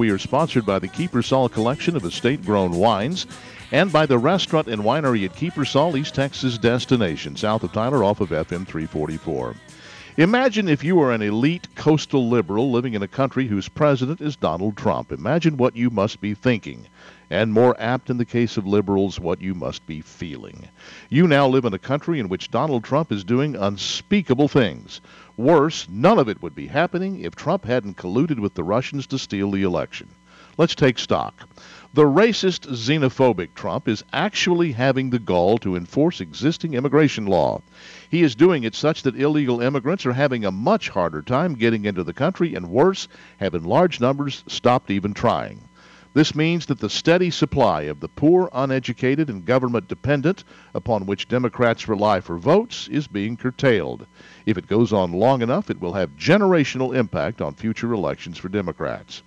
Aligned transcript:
We 0.00 0.08
are 0.08 0.16
sponsored 0.16 0.64
by 0.64 0.78
the 0.78 0.88
Kiepersol 0.88 1.52
Collection 1.52 1.94
of 1.94 2.06
estate 2.06 2.42
grown 2.42 2.72
wines 2.72 3.26
and 3.70 3.92
by 3.92 4.06
the 4.06 4.16
restaurant 4.16 4.66
and 4.66 4.80
winery 4.80 5.26
at 5.26 5.36
Kiepersol, 5.36 5.94
East 5.94 6.14
Texas 6.14 6.56
destination, 6.56 7.36
south 7.36 7.64
of 7.64 7.72
Tyler 7.74 8.02
off 8.02 8.22
of 8.22 8.30
FM 8.30 8.66
344. 8.66 9.54
Imagine 10.16 10.68
if 10.68 10.82
you 10.82 10.96
were 10.96 11.12
an 11.12 11.22
elite 11.22 11.68
coastal 11.76 12.28
liberal 12.28 12.72
living 12.72 12.94
in 12.94 13.02
a 13.02 13.08
country 13.08 13.46
whose 13.46 13.68
president 13.68 14.20
is 14.20 14.34
Donald 14.34 14.76
Trump. 14.76 15.12
Imagine 15.12 15.56
what 15.56 15.76
you 15.76 15.88
must 15.88 16.20
be 16.20 16.34
thinking. 16.34 16.86
And 17.30 17.52
more 17.52 17.80
apt 17.80 18.10
in 18.10 18.16
the 18.16 18.24
case 18.24 18.56
of 18.56 18.66
liberals, 18.66 19.20
what 19.20 19.40
you 19.40 19.54
must 19.54 19.86
be 19.86 20.00
feeling. 20.00 20.68
You 21.10 21.28
now 21.28 21.46
live 21.46 21.64
in 21.64 21.74
a 21.74 21.78
country 21.78 22.18
in 22.18 22.28
which 22.28 22.50
Donald 22.50 22.82
Trump 22.82 23.12
is 23.12 23.22
doing 23.22 23.54
unspeakable 23.54 24.48
things. 24.48 25.00
Worse, 25.36 25.86
none 25.88 26.18
of 26.18 26.28
it 26.28 26.42
would 26.42 26.56
be 26.56 26.66
happening 26.66 27.20
if 27.20 27.36
Trump 27.36 27.64
hadn't 27.64 27.96
colluded 27.96 28.40
with 28.40 28.54
the 28.54 28.64
Russians 28.64 29.06
to 29.08 29.18
steal 29.18 29.52
the 29.52 29.62
election. 29.62 30.08
Let's 30.58 30.74
take 30.74 30.98
stock. 30.98 31.48
The 31.92 32.04
racist, 32.04 32.68
xenophobic 32.68 33.52
Trump 33.56 33.88
is 33.88 34.04
actually 34.12 34.70
having 34.70 35.10
the 35.10 35.18
gall 35.18 35.58
to 35.58 35.74
enforce 35.74 36.20
existing 36.20 36.74
immigration 36.74 37.26
law. 37.26 37.62
He 38.08 38.22
is 38.22 38.36
doing 38.36 38.62
it 38.62 38.76
such 38.76 39.02
that 39.02 39.20
illegal 39.20 39.60
immigrants 39.60 40.06
are 40.06 40.12
having 40.12 40.44
a 40.44 40.52
much 40.52 40.90
harder 40.90 41.20
time 41.20 41.56
getting 41.56 41.86
into 41.86 42.04
the 42.04 42.12
country, 42.12 42.54
and 42.54 42.70
worse, 42.70 43.08
have 43.38 43.56
in 43.56 43.64
large 43.64 43.98
numbers 43.98 44.44
stopped 44.46 44.88
even 44.92 45.14
trying. 45.14 45.62
This 46.14 46.32
means 46.32 46.66
that 46.66 46.78
the 46.78 46.88
steady 46.88 47.28
supply 47.28 47.82
of 47.82 47.98
the 47.98 48.08
poor, 48.08 48.48
uneducated, 48.52 49.28
and 49.28 49.44
government 49.44 49.88
dependent 49.88 50.44
upon 50.72 51.06
which 51.06 51.26
Democrats 51.26 51.88
rely 51.88 52.20
for 52.20 52.38
votes 52.38 52.86
is 52.86 53.08
being 53.08 53.36
curtailed. 53.36 54.06
If 54.46 54.56
it 54.56 54.68
goes 54.68 54.92
on 54.92 55.10
long 55.10 55.42
enough, 55.42 55.70
it 55.70 55.80
will 55.80 55.94
have 55.94 56.10
generational 56.16 56.94
impact 56.94 57.40
on 57.40 57.54
future 57.54 57.92
elections 57.92 58.38
for 58.38 58.48
Democrats. 58.48 59.24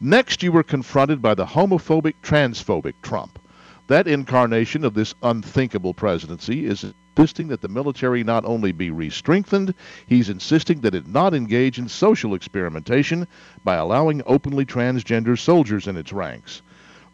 Next, 0.00 0.42
you 0.42 0.52
were 0.52 0.62
confronted 0.62 1.22
by 1.22 1.34
the 1.34 1.46
homophobic, 1.46 2.14
transphobic 2.22 2.94
Trump. 3.02 3.38
That 3.86 4.08
incarnation 4.08 4.84
of 4.84 4.94
this 4.94 5.14
unthinkable 5.22 5.94
presidency 5.94 6.66
is 6.66 6.92
insisting 7.16 7.48
that 7.48 7.60
the 7.60 7.68
military 7.68 8.24
not 8.24 8.44
only 8.44 8.72
be 8.72 8.90
re-strengthened, 8.90 9.74
he's 10.06 10.28
insisting 10.28 10.80
that 10.80 10.94
it 10.94 11.06
not 11.06 11.34
engage 11.34 11.78
in 11.78 11.88
social 11.88 12.34
experimentation 12.34 13.28
by 13.62 13.76
allowing 13.76 14.22
openly 14.26 14.64
transgender 14.64 15.38
soldiers 15.38 15.86
in 15.86 15.96
its 15.96 16.12
ranks. 16.12 16.62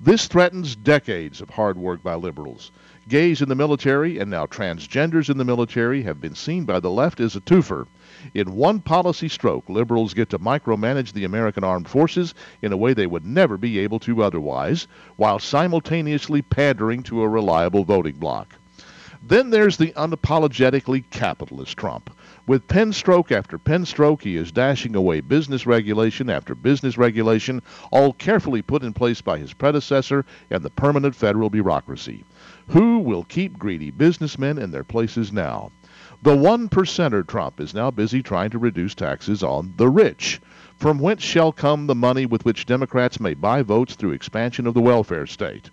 This 0.00 0.27
threatens 0.27 0.75
decades 0.77 1.42
of 1.42 1.50
hard 1.50 1.77
work 1.77 2.03
by 2.03 2.15
liberals. 2.15 2.72
Gays 3.11 3.42
in 3.42 3.48
the 3.48 3.56
military 3.56 4.19
and 4.20 4.30
now 4.30 4.47
transgenders 4.47 5.28
in 5.28 5.36
the 5.36 5.44
military 5.44 6.05
have 6.05 6.20
been 6.20 6.36
seen 6.36 6.64
by 6.64 6.78
the 6.78 6.92
left 6.92 7.19
as 7.19 7.34
a 7.34 7.41
twofer. 7.41 7.89
In 8.34 8.55
one 8.55 8.78
policy 8.78 9.28
stroke, 9.28 9.69
liberals 9.69 10.14
get 10.14 10.28
to 10.28 10.39
micromanage 10.39 11.12
the 11.12 11.25
American 11.25 11.64
armed 11.64 11.88
forces 11.88 12.34
in 12.62 12.72
a 12.72 12.77
way 12.77 12.94
they 12.94 13.08
would 13.08 13.27
never 13.27 13.56
be 13.56 13.81
able 13.81 13.98
to 13.98 14.22
otherwise, 14.22 14.86
while 15.16 15.41
simultaneously 15.41 16.41
pandering 16.41 17.03
to 17.03 17.22
a 17.22 17.28
reliable 17.28 17.83
voting 17.83 18.14
bloc. 18.14 18.59
Then 19.23 19.51
there's 19.51 19.77
the 19.77 19.93
unapologetically 19.93 21.05
capitalist 21.11 21.77
Trump. 21.77 22.11
With 22.47 22.67
pen 22.69 22.93
stroke 22.93 23.31
after 23.31 23.59
pen 23.59 23.85
stroke, 23.85 24.23
he 24.23 24.35
is 24.35 24.51
dashing 24.51 24.97
away 24.97 25.21
business 25.21 25.67
regulation 25.67 26.31
after 26.31 26.55
business 26.55 26.97
regulation, 26.97 27.61
all 27.93 28.15
carefully 28.15 28.62
put 28.62 28.83
in 28.83 28.95
place 28.95 29.21
by 29.21 29.37
his 29.37 29.53
predecessor 29.53 30.25
and 30.49 30.62
the 30.62 30.71
permanent 30.71 31.15
federal 31.15 31.51
bureaucracy. 31.51 32.25
Who 32.69 33.01
will 33.01 33.25
keep 33.25 33.59
greedy 33.59 33.91
businessmen 33.91 34.57
in 34.57 34.71
their 34.71 34.85
places 34.85 35.33
now? 35.33 35.71
The 36.23 36.37
one 36.37 36.71
percenter 36.71 37.27
Trump 37.27 37.61
is 37.61 37.75
now 37.75 37.91
busy 37.91 38.23
trying 38.23 38.51
to 38.51 38.59
reduce 38.59 38.95
taxes 38.95 39.43
on 39.43 39.75
the 39.77 39.89
rich. 39.89 40.41
From 40.77 40.99
whence 40.99 41.23
shall 41.23 41.53
come 41.53 41.87
the 41.87 41.95
money 41.95 42.25
with 42.25 42.47
which 42.47 42.65
Democrats 42.65 43.21
may 43.21 43.34
buy 43.34 43.61
votes 43.61 43.97
through 43.97 44.12
expansion 44.12 44.67
of 44.67 44.73
the 44.73 44.81
welfare 44.81 45.27
state? 45.27 45.69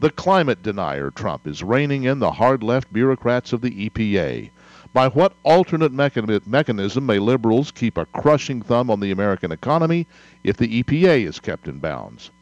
The 0.00 0.10
climate 0.10 0.62
denier 0.62 1.10
Trump 1.10 1.46
is 1.46 1.62
reining 1.62 2.02
in 2.02 2.18
the 2.18 2.32
hard 2.32 2.64
left 2.64 2.92
bureaucrats 2.92 3.52
of 3.52 3.60
the 3.60 3.88
EPA. 3.88 4.50
By 4.92 5.08
what 5.08 5.34
alternate 5.44 5.92
mechanism 5.92 7.06
may 7.06 7.18
liberals 7.18 7.70
keep 7.70 7.96
a 7.96 8.06
crushing 8.06 8.60
thumb 8.60 8.90
on 8.90 9.00
the 9.00 9.12
American 9.12 9.52
economy 9.52 10.06
if 10.42 10.56
the 10.56 10.82
EPA 10.82 11.26
is 11.26 11.38
kept 11.38 11.68
in 11.68 11.78
bounds? 11.78 12.32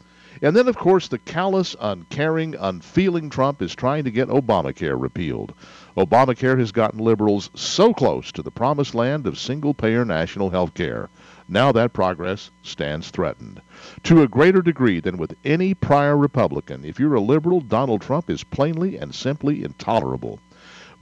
And 0.40 0.56
then, 0.56 0.66
of 0.66 0.76
course, 0.76 1.08
the 1.08 1.18
callous, 1.18 1.76
uncaring, 1.78 2.54
unfeeling 2.58 3.28
Trump 3.28 3.60
is 3.60 3.74
trying 3.74 4.04
to 4.04 4.10
get 4.10 4.28
Obamacare 4.28 5.00
repealed. 5.00 5.52
Obamacare 5.96 6.58
has 6.58 6.72
gotten 6.72 6.98
liberals 6.98 7.50
so 7.54 7.92
close 7.92 8.32
to 8.32 8.42
the 8.42 8.50
promised 8.50 8.94
land 8.94 9.26
of 9.26 9.38
single 9.38 9.74
payer 9.74 10.04
national 10.04 10.48
health 10.48 10.72
care. 10.72 11.10
Now 11.48 11.70
that 11.72 11.92
progress 11.92 12.50
stands 12.62 13.10
threatened. 13.10 13.60
To 14.04 14.22
a 14.22 14.28
greater 14.28 14.62
degree 14.62 15.00
than 15.00 15.18
with 15.18 15.36
any 15.44 15.74
prior 15.74 16.16
Republican, 16.16 16.84
if 16.84 16.98
you're 16.98 17.14
a 17.14 17.20
liberal, 17.20 17.60
Donald 17.60 18.00
Trump 18.00 18.30
is 18.30 18.42
plainly 18.42 18.96
and 18.96 19.14
simply 19.14 19.62
intolerable. 19.62 20.38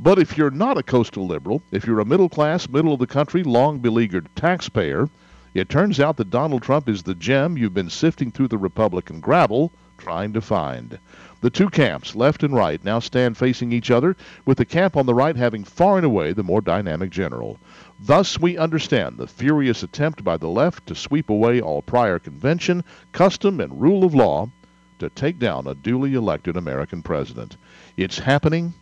But 0.01 0.19
if 0.19 0.37
you're 0.37 0.51
not 0.51 0.79
a 0.79 0.83
coastal 0.83 1.27
liberal, 1.27 1.63
if 1.71 1.87
you're 1.87 2.01
a 2.01 2.05
middle 2.05 2.29
class, 2.29 2.69
middle 2.69 2.95
of 2.95 2.99
the 2.99 3.07
country, 3.07 3.45
long 3.45 3.79
beleaguered 3.79 4.29
taxpayer, 4.35 5.09
it 5.55 5.69
turns 5.69 6.01
out 6.01 6.17
that 6.17 6.31
Donald 6.31 6.63
Trump 6.63 6.89
is 6.89 7.03
the 7.03 7.15
gem 7.15 7.57
you've 7.57 7.75
been 7.75 7.91
sifting 7.91 8.31
through 8.31 8.49
the 8.49 8.59
Republican 8.59 9.21
gravel 9.21 9.71
trying 9.99 10.33
to 10.33 10.41
find. 10.41 10.99
The 11.43 11.51
two 11.51 11.71
camps, 11.71 12.15
left 12.15 12.43
and 12.43 12.55
right, 12.55 12.85
now 12.85 12.99
stand 12.99 13.39
facing 13.39 13.73
each 13.73 13.91
other, 13.91 14.15
with 14.45 14.59
the 14.59 14.67
camp 14.67 14.95
on 14.95 15.07
the 15.07 15.15
right 15.15 15.35
having 15.35 15.65
far 15.65 15.97
and 15.97 16.05
away 16.05 16.33
the 16.35 16.43
more 16.43 16.61
dynamic 16.61 17.09
general. 17.09 17.59
Thus, 17.99 18.39
we 18.39 18.59
understand 18.59 19.17
the 19.17 19.27
furious 19.27 19.83
attempt 19.83 20.23
by 20.23 20.37
the 20.37 20.49
left 20.49 20.87
to 20.89 20.95
sweep 20.95 21.31
away 21.31 21.61
all 21.61 21.81
prior 21.81 22.19
convention, 22.19 22.85
custom, 23.13 23.59
and 23.59 23.81
rule 23.81 24.05
of 24.05 24.15
law 24.15 24.51
to 24.99 25.09
take 25.09 25.39
down 25.39 25.67
a 25.67 25.75
duly 25.75 26.13
elected 26.13 26.59
American 26.59 27.03
president. 27.03 27.57
It's 27.97 28.19
happening 28.19 28.75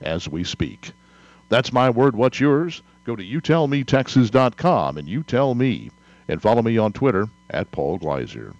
as 0.00 0.28
we 0.28 0.44
speak. 0.44 0.92
That's 1.48 1.72
my 1.72 1.90
word. 1.90 2.14
What's 2.14 2.38
yours? 2.38 2.82
Go 3.04 3.16
to 3.16 3.24
youtellmetexas.com 3.24 4.98
and 4.98 5.08
you 5.08 5.22
tell 5.24 5.54
me. 5.54 5.90
And 6.28 6.40
follow 6.40 6.62
me 6.62 6.78
on 6.78 6.92
Twitter 6.92 7.28
at 7.50 7.70
Paul 7.70 7.98
Gleiser. 7.98 8.54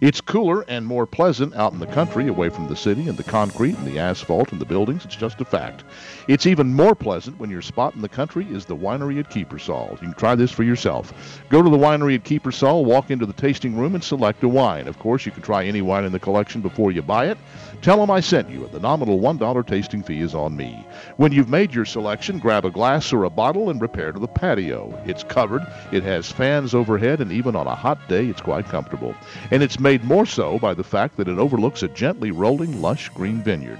It's 0.00 0.20
cooler 0.20 0.62
and 0.68 0.86
more 0.86 1.06
pleasant 1.06 1.54
out 1.54 1.72
in 1.72 1.78
the 1.78 1.86
country, 1.86 2.28
away 2.28 2.48
from 2.48 2.68
the 2.68 2.76
city 2.76 3.08
and 3.08 3.16
the 3.16 3.24
concrete 3.24 3.76
and 3.76 3.86
the 3.86 3.98
asphalt 3.98 4.52
and 4.52 4.60
the 4.60 4.64
buildings. 4.64 5.04
It's 5.04 5.16
just 5.16 5.40
a 5.40 5.44
fact. 5.44 5.84
It's 6.28 6.46
even 6.46 6.74
more 6.74 6.94
pleasant 6.94 7.38
when 7.38 7.50
your 7.50 7.62
spot 7.62 7.94
in 7.94 8.02
the 8.02 8.08
country 8.08 8.46
is 8.50 8.64
the 8.64 8.76
winery 8.76 9.18
at 9.18 9.30
Kiepersol. 9.30 9.92
You 9.92 9.98
can 9.98 10.14
try 10.14 10.34
this 10.34 10.50
for 10.50 10.62
yourself. 10.62 11.40
Go 11.48 11.62
to 11.62 11.70
the 11.70 11.76
winery 11.76 12.16
at 12.16 12.24
Kiepersol, 12.24 12.84
walk 12.84 13.10
into 13.10 13.26
the 13.26 13.32
tasting 13.32 13.76
room, 13.76 13.94
and 13.94 14.02
select 14.02 14.42
a 14.42 14.48
wine. 14.48 14.88
Of 14.88 14.98
course, 14.98 15.24
you 15.26 15.32
can 15.32 15.42
try 15.42 15.64
any 15.64 15.82
wine 15.82 16.04
in 16.04 16.12
the 16.12 16.18
collection 16.18 16.60
before 16.60 16.90
you 16.90 17.02
buy 17.02 17.26
it. 17.26 17.38
Tell 17.82 17.98
them 17.98 18.10
I 18.10 18.20
sent 18.20 18.50
you, 18.50 18.64
and 18.64 18.72
the 18.72 18.80
nominal 18.80 19.20
$1 19.20 19.66
tasting 19.66 20.02
fee 20.02 20.20
is 20.20 20.34
on 20.34 20.56
me. 20.56 20.86
When 21.16 21.32
you've 21.32 21.48
made 21.48 21.74
your 21.74 21.84
selection, 21.84 22.38
grab 22.38 22.64
a 22.64 22.70
glass 22.70 23.12
or 23.12 23.24
a 23.24 23.30
bottle 23.30 23.70
and 23.70 23.80
repair 23.80 24.12
to 24.12 24.18
the 24.18 24.26
patio. 24.26 24.98
It's 25.06 25.22
covered, 25.22 25.62
it 25.92 26.02
has 26.02 26.32
fans 26.32 26.74
overhead, 26.74 27.20
and 27.20 27.30
even 27.30 27.54
on 27.54 27.66
a 27.66 27.74
hot 27.74 28.08
day, 28.08 28.26
it's 28.26 28.40
quite 28.40 28.66
comfortable. 28.66 29.14
And 29.50 29.62
it's 29.62 29.78
made 29.84 30.02
more 30.02 30.24
so 30.24 30.58
by 30.58 30.72
the 30.72 30.82
fact 30.82 31.18
that 31.18 31.28
it 31.28 31.38
overlooks 31.38 31.82
a 31.82 31.88
gently 31.88 32.30
rolling, 32.30 32.80
lush 32.80 33.10
green 33.10 33.42
vineyard. 33.42 33.78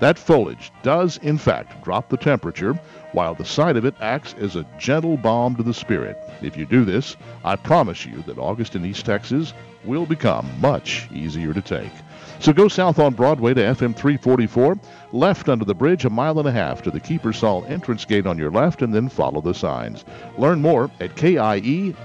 That 0.00 0.18
foliage 0.18 0.72
does, 0.82 1.18
in 1.18 1.38
fact, 1.38 1.84
drop 1.84 2.08
the 2.08 2.16
temperature, 2.16 2.74
while 3.12 3.34
the 3.34 3.44
sight 3.44 3.76
of 3.76 3.84
it 3.84 3.94
acts 4.00 4.34
as 4.40 4.56
a 4.56 4.66
gentle 4.80 5.16
balm 5.16 5.54
to 5.54 5.62
the 5.62 5.72
spirit. 5.72 6.18
If 6.42 6.56
you 6.56 6.66
do 6.66 6.84
this, 6.84 7.16
I 7.44 7.54
promise 7.54 8.04
you 8.04 8.20
that 8.26 8.36
August 8.36 8.74
in 8.74 8.84
East 8.84 9.06
Texas 9.06 9.54
will 9.84 10.06
become 10.06 10.50
much 10.60 11.08
easier 11.12 11.54
to 11.54 11.62
take. 11.62 11.92
So 12.40 12.52
go 12.52 12.66
south 12.66 12.98
on 12.98 13.14
Broadway 13.14 13.54
to 13.54 13.60
FM 13.60 13.94
344, 13.94 14.76
left 15.12 15.48
under 15.48 15.64
the 15.64 15.72
bridge 15.72 16.04
a 16.04 16.10
mile 16.10 16.40
and 16.40 16.48
a 16.48 16.52
half 16.52 16.82
to 16.82 16.90
the 16.90 16.98
Kiepersol 16.98 17.70
entrance 17.70 18.04
gate 18.04 18.26
on 18.26 18.38
your 18.38 18.50
left, 18.50 18.82
and 18.82 18.92
then 18.92 19.08
follow 19.08 19.40
the 19.40 19.54
signs. 19.54 20.04
Learn 20.36 20.60
more 20.60 20.90
at 20.98 21.14
K-I-E-P-E-R-S-O-L 21.14 22.00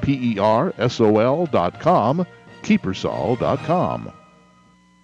dot 1.48 1.80
com, 1.80 2.28
kiepersol.com. 2.62 4.12